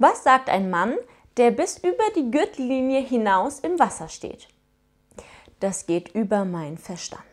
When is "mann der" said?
0.70-1.50